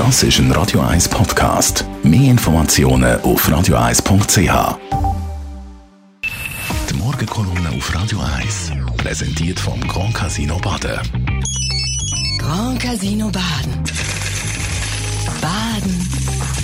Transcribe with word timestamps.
Das 0.00 0.22
ist 0.22 0.38
ein 0.38 0.50
Radio 0.52 0.80
1 0.80 1.10
Podcast. 1.10 1.84
Mehr 2.02 2.30
Informationen 2.30 3.20
auf 3.20 3.46
radio1.ch. 3.46 4.78
Die 6.88 6.94
Morgenkolumne 6.94 7.68
auf 7.68 7.94
Radio 7.94 8.18
1 8.38 8.72
präsentiert 8.96 9.60
vom 9.60 9.78
Grand 9.86 10.14
Casino 10.14 10.56
Baden. 10.56 11.00
Grand 12.38 12.80
Casino 12.80 13.30
Baden. 13.30 13.84
Baden 15.42 16.08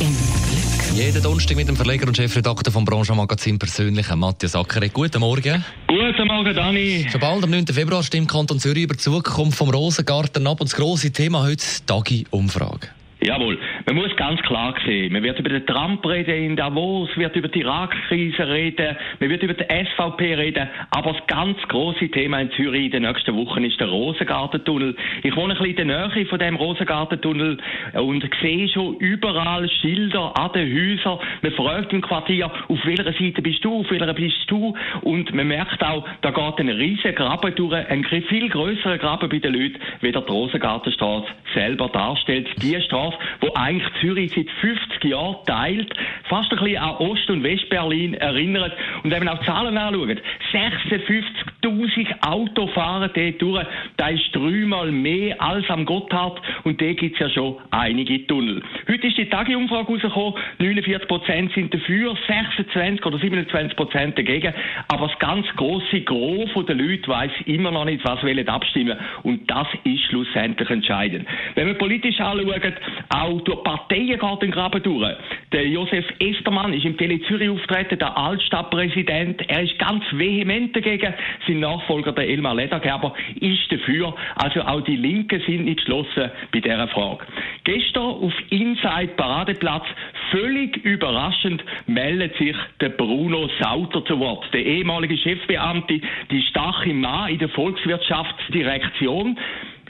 im 0.00 0.16
Glück. 0.16 0.96
Jeden 0.96 1.22
Donnerstag 1.22 1.58
mit 1.58 1.68
dem 1.68 1.76
Verleger 1.76 2.08
und 2.08 2.16
Chefredakteur 2.16 2.72
vom 2.72 2.86
Branchenmagazin 2.86 3.58
persönlich, 3.58 4.14
Matthias 4.14 4.56
Ackeret. 4.56 4.94
Guten 4.94 5.20
Morgen. 5.20 5.62
Guten 5.88 6.26
Morgen, 6.26 6.56
Dani. 6.56 7.06
Schon 7.12 7.20
bald 7.20 7.44
am 7.44 7.50
9. 7.50 7.66
Februar 7.66 8.02
stimmt 8.02 8.30
Kanton 8.30 8.58
Zürich 8.58 8.84
über 8.84 8.94
die 8.94 9.00
Zukunft 9.00 9.58
vom 9.58 9.68
Rosengarten 9.68 10.46
ab 10.46 10.62
und 10.62 10.70
das 10.72 10.74
grosse 10.74 11.10
Thema 11.10 11.42
heute 11.42 11.66
Tagi-Umfrage. 11.84 12.95
Jawohl, 13.20 13.58
man 13.86 13.94
muss 13.94 14.16
ganz 14.16 14.42
klar 14.42 14.74
sehen, 14.84 15.12
man 15.12 15.22
wird 15.22 15.38
über 15.38 15.48
den 15.48 15.64
Trump 15.64 16.04
reden 16.04 16.34
in 16.34 16.56
Davos, 16.56 17.08
wird 17.16 17.36
über 17.36 17.46
die 17.46 17.60
Irak-Krise 17.60 18.48
reden, 18.48 18.96
man 19.20 19.30
wird 19.30 19.44
über 19.44 19.54
die 19.54 19.64
SVP 19.64 20.34
reden, 20.34 20.68
aber 20.90 21.12
das 21.12 21.26
ganz 21.28 21.56
große 21.68 22.08
Thema 22.08 22.40
in 22.40 22.50
Zürich 22.50 22.86
in 22.86 22.90
den 22.90 23.02
nächsten 23.04 23.36
Wochen 23.36 23.62
ist 23.62 23.78
der 23.78 23.86
Rosengartentunnel. 23.86 24.96
Ich 25.22 25.36
wohne 25.36 25.54
ein 25.54 25.58
bisschen 25.62 25.78
in 25.78 25.88
der 25.88 26.08
Nähe 26.08 26.26
von 26.26 26.38
dem 26.40 26.56
Rosengartentunnel 26.56 27.58
und 27.94 28.28
sehe 28.42 28.68
schon 28.68 28.96
überall 28.96 29.68
Schilder 29.68 30.36
an 30.36 30.50
den 30.52 30.68
Häusern. 30.68 31.20
Man 31.42 31.52
fragt 31.52 31.92
im 31.92 32.02
Quartier, 32.02 32.46
auf 32.46 32.78
welcher 32.84 33.04
Seite 33.04 33.40
bist 33.40 33.64
du, 33.64 33.80
auf 33.80 33.90
welcher 33.92 34.14
bist 34.14 34.50
du 34.50 34.74
und 35.02 35.32
man 35.32 35.46
merkt 35.46 35.80
auch, 35.84 36.04
da 36.22 36.32
geht 36.32 36.58
ein 36.58 36.70
riesiger 36.70 37.12
Graben 37.12 37.54
durch, 37.54 37.72
ein 37.88 38.04
viel 38.04 38.48
größerer 38.48 38.98
Graben 38.98 39.28
bei 39.28 39.38
den 39.38 39.54
Leuten, 39.54 39.78
wie 40.00 40.10
der 40.10 40.22
Rosengartenstraße 40.22 41.28
selber 41.54 41.88
darstellt. 41.88 42.48
Die 42.60 42.80
Straße 42.82 43.16
wo 43.40 43.52
eigentlich 43.54 43.75
eigentlich 43.76 44.00
Zürich 44.00 44.32
seit 44.34 44.50
50 44.60 45.04
Jahren 45.04 45.36
teilt, 45.46 45.94
fast 46.28 46.50
ein 46.52 46.58
bisschen 46.58 46.78
an 46.78 46.96
Ost- 46.96 47.28
und 47.30 47.42
Westberlin 47.42 48.14
erinnert 48.14 48.72
und 49.02 49.10
wenn 49.10 49.24
man 49.24 49.36
auch 49.36 49.44
Zahlen 49.44 49.76
anschaut, 49.76 50.22
56 50.52 51.24
1000 51.68 52.08
Autofahrer 52.26 53.08
dort 53.08 53.42
durch. 53.42 53.66
Das 53.96 54.12
ist 54.12 54.34
dreimal 54.34 54.90
mehr 54.90 55.40
als 55.40 55.68
am 55.70 55.84
Gotthard 55.84 56.40
und 56.64 56.80
da 56.80 56.92
gibt 56.92 57.14
es 57.14 57.20
ja 57.20 57.30
schon 57.30 57.56
einige 57.70 58.26
Tunnel. 58.26 58.62
Heute 58.88 59.06
ist 59.06 59.16
die 59.16 59.28
Tageumfrage 59.28 59.92
rausgekommen, 59.92 60.34
49% 60.60 61.54
sind 61.54 61.74
dafür, 61.74 62.16
26 62.26 63.04
oder 63.04 63.18
27% 63.18 64.14
dagegen, 64.14 64.52
aber 64.88 65.08
das 65.08 65.18
ganz 65.18 65.46
große 65.56 66.00
Gros 66.02 66.50
der 66.66 66.74
Leute 66.74 67.08
weiß 67.08 67.30
immer 67.46 67.70
noch 67.70 67.84
nicht, 67.84 68.04
was 68.04 68.20
sie 68.20 68.48
abstimmen 68.48 68.96
wollen. 69.22 69.38
und 69.38 69.50
das 69.50 69.66
ist 69.84 70.02
schlussendlich 70.04 70.68
entscheidend. 70.70 71.26
Wenn 71.54 71.66
wir 71.66 71.74
politisch 71.74 72.20
anschauen, 72.20 72.74
auch 73.08 73.40
durch 73.42 73.62
Parteien 73.62 74.18
geht 74.18 74.42
den 74.42 74.50
Graben 74.50 74.82
durch. 74.82 75.16
Der 75.52 75.66
Josef 75.66 76.04
Estermann 76.18 76.72
ist 76.72 76.84
im 76.84 76.96
Tele 76.96 77.20
Zürich 77.22 77.48
auftreten, 77.48 77.98
der 77.98 78.16
Altstadtpräsident, 78.16 79.48
er 79.48 79.62
ist 79.62 79.78
ganz 79.78 80.04
vehement 80.12 80.74
dagegen, 80.74 81.14
Sie 81.46 81.54
sein 81.56 81.60
Nachfolger, 81.60 82.12
der 82.12 82.28
Elmar 82.28 82.54
Ledergerber, 82.54 83.14
ist 83.40 83.72
dafür. 83.72 84.14
Also 84.34 84.60
auch 84.60 84.82
die 84.82 84.96
Linken 84.96 85.40
sind 85.46 85.64
nicht 85.64 85.78
geschlossen 85.78 86.30
bei 86.52 86.60
dieser 86.60 86.86
Frage. 86.88 87.24
Gestern 87.64 88.02
auf 88.02 88.32
Inside 88.50 89.14
Paradeplatz, 89.16 89.84
völlig 90.30 90.76
überraschend, 90.84 91.64
meldet 91.86 92.36
sich 92.36 92.56
der 92.80 92.90
Bruno 92.90 93.48
Sauter 93.58 94.04
zu 94.04 94.18
Wort. 94.20 94.44
Der 94.52 94.64
ehemalige 94.64 95.16
Chefbeamte, 95.16 96.00
die 96.30 96.42
Stach 96.42 96.84
im 96.84 97.00
Mann 97.00 97.30
in 97.30 97.38
der 97.38 97.48
Volkswirtschaftsdirektion 97.48 99.38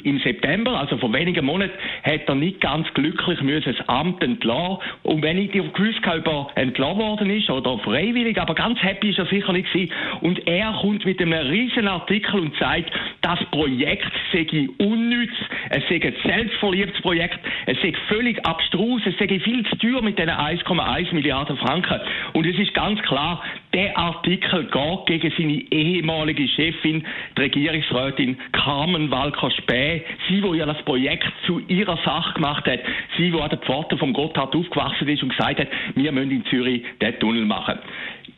im 0.06 0.20
September, 0.20 0.78
also 0.78 0.96
vor 0.98 1.12
wenigen 1.12 1.44
Monaten, 1.44 1.72
hat 2.04 2.28
er 2.28 2.34
nicht 2.36 2.60
ganz 2.60 2.86
glücklich 2.94 3.40
müssen 3.42 3.74
das 3.76 3.88
Amt 3.88 4.22
entlassen. 4.22 4.78
Und 5.02 5.22
wenn 5.22 5.36
ich 5.36 5.50
gewusst 5.50 6.06
habe, 6.06 6.20
ob 6.30 6.52
er 6.56 6.62
entlassen 6.62 6.98
worden 6.98 7.30
ist 7.30 7.50
oder 7.50 7.78
freiwillig, 7.78 8.40
aber 8.40 8.54
ganz 8.54 8.80
happy 8.82 9.10
ist 9.10 9.18
er 9.18 9.26
sicher 9.26 9.52
nicht 9.52 9.72
gewesen. 9.72 9.92
Und 10.20 10.46
er 10.46 10.72
kommt 10.80 11.04
mit 11.04 11.20
einem 11.20 11.32
riesen 11.32 11.88
Artikel 11.88 12.40
und 12.40 12.56
sagt, 12.56 12.90
das 13.26 13.44
Projekt 13.50 14.12
sei 14.32 14.68
unnütz, 14.78 15.32
es 15.70 15.82
sei 15.88 16.00
ein 16.00 16.14
selbstverliebtes 16.24 17.02
Projekt, 17.02 17.40
es 17.66 17.76
sei 17.82 17.92
völlig 18.06 18.44
abstrus, 18.46 19.02
es 19.04 19.18
sei 19.18 19.26
viel 19.40 19.66
zu 19.66 19.76
teuer 19.78 20.00
mit 20.00 20.16
diesen 20.16 20.30
1,1 20.30 21.12
Milliarden 21.12 21.56
Franken. 21.56 22.00
Und 22.34 22.46
es 22.46 22.56
ist 22.56 22.72
ganz 22.72 23.02
klar, 23.02 23.42
der 23.74 23.98
Artikel 23.98 24.66
geht 24.66 25.06
gegen 25.06 25.32
seine 25.36 25.72
ehemalige 25.72 26.46
Chefin, 26.46 27.04
die 27.36 27.40
Regierungsrätin 27.40 28.38
Carmen 28.52 29.10
Walker-Späh. 29.10 30.02
Sie, 30.28 30.40
wo 30.44 30.54
ja 30.54 30.64
das 30.64 30.80
Projekt 30.84 31.26
zu 31.46 31.60
ihrer 31.66 31.98
Sache 32.04 32.34
gemacht 32.34 32.64
hat. 32.66 32.78
Sie, 33.16 33.32
wo 33.32 33.40
an 33.40 33.50
der 33.50 33.58
Pforte 33.58 33.98
vom 33.98 34.12
Gotthard 34.12 34.54
aufgewachsen 34.54 35.08
ist 35.08 35.24
und 35.24 35.30
gesagt 35.30 35.58
hat, 35.58 35.68
wir 35.96 36.12
müssen 36.12 36.30
in 36.30 36.44
Zürich 36.46 36.84
den 37.00 37.18
Tunnel 37.18 37.44
machen. 37.44 37.80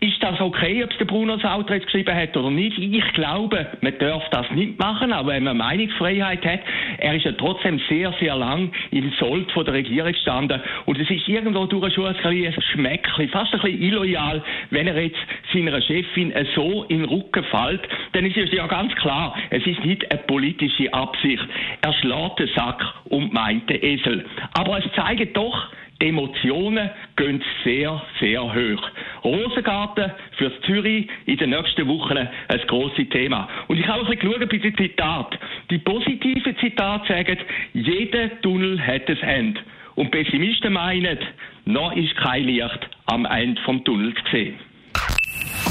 Ist 0.00 0.22
das 0.22 0.40
okay, 0.40 0.84
ob 0.84 0.92
es 0.92 0.98
der 0.98 1.06
Bruno 1.06 1.38
Sauter 1.38 1.74
jetzt 1.74 1.86
geschrieben 1.86 2.14
hat 2.14 2.36
oder 2.36 2.52
nicht? 2.52 2.78
Ich 2.78 3.12
glaube, 3.14 3.66
man 3.80 3.98
darf 3.98 4.22
das 4.30 4.48
nicht 4.52 4.78
machen, 4.78 5.12
aber 5.12 5.32
wenn 5.32 5.42
man 5.42 5.56
Meinungsfreiheit 5.56 6.44
hat, 6.46 6.60
er 6.98 7.16
ist 7.16 7.24
ja 7.24 7.32
trotzdem 7.32 7.80
sehr, 7.88 8.14
sehr 8.20 8.36
lang 8.36 8.70
im 8.92 9.12
Sold 9.18 9.50
von 9.50 9.64
der 9.64 9.74
Regierung 9.74 10.12
gestanden 10.12 10.60
und 10.86 11.00
es 11.00 11.10
ist 11.10 11.26
irgendwo 11.26 11.66
durch 11.66 11.92
schon 11.94 12.06
ein 12.06 12.16
kleines 12.16 12.54
Schmeckchen, 12.66 13.28
fast 13.30 13.52
ein 13.54 13.60
bisschen 13.60 13.82
illoyal, 13.82 14.40
wenn 14.70 14.86
er 14.86 15.02
jetzt 15.02 15.18
seiner 15.52 15.82
Chefin 15.82 16.32
so 16.54 16.84
in 16.84 17.00
den 17.00 17.08
Rücken 17.08 17.42
fällt, 17.50 17.82
dann 18.12 18.24
ist 18.24 18.36
es 18.36 18.52
ja 18.52 18.68
ganz 18.68 18.94
klar, 18.94 19.36
es 19.50 19.66
ist 19.66 19.84
nicht 19.84 20.08
eine 20.12 20.20
politische 20.20 20.94
Absicht. 20.94 21.42
Er 21.82 21.92
schlägt 21.94 22.38
den 22.38 22.48
Sack 22.54 22.84
und 23.06 23.32
meint 23.32 23.68
den 23.68 23.82
Esel. 23.82 24.24
Aber 24.54 24.78
es 24.78 24.84
zeigt 24.94 25.36
doch, 25.36 25.70
die 26.00 26.06
Emotionen 26.06 26.90
gehen 27.16 27.42
sehr, 27.64 28.00
sehr 28.20 28.42
hoch. 28.42 28.90
Rosengarten 29.24 30.12
für 30.36 30.52
Zürich 30.62 31.08
in 31.26 31.36
den 31.36 31.50
nächsten 31.50 31.86
Wochen 31.88 32.16
ein 32.16 32.60
grosses 32.66 33.08
Thema. 33.10 33.48
Und 33.68 33.78
ich 33.78 33.86
habe 33.86 34.00
ein 34.00 34.06
bisschen 34.06 34.30
geschaut 34.30 34.48
bei 34.48 34.58
den 34.58 34.76
Zitaten. 34.76 35.38
Die 35.70 35.78
positiven 35.78 36.56
Zitate 36.58 37.08
sagen, 37.08 37.38
jeder 37.72 38.40
Tunnel 38.40 38.80
hat 38.80 39.08
ein 39.08 39.18
Ende. 39.18 39.60
Und 39.94 40.10
Pessimisten 40.10 40.72
meinen, 40.72 41.18
noch 41.64 41.94
ist 41.96 42.16
kein 42.16 42.44
Licht 42.44 42.88
am 43.06 43.24
Ende 43.24 43.60
vom 43.62 43.84
Tunnel 43.84 44.14
zu 44.14 44.30
sehen. 44.30 44.54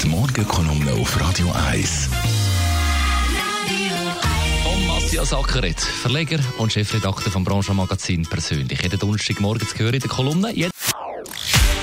Die 0.03 0.09
Morgenkolumne 0.09 0.91
auf 0.91 1.19
Radio 1.19 1.47
1. 1.71 2.11
Matthias 5.07 5.33
Ackeret, 5.33 5.79
Verleger 5.79 6.39
und 6.57 6.73
Chefredakteur 6.73 7.31
vom 7.31 7.45
Branchenmagazin 7.45 8.23
persönlich. 8.23 8.81
Jeden 8.81 8.99
Donnerstagmorgen 8.99 9.65
zu 9.65 9.79
hören 9.79 9.93
in 9.93 9.99
der 10.01 10.09
Kolumne. 10.09 10.51